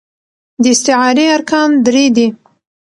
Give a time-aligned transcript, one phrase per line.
[0.61, 2.27] د استعارې ارکان درې دي.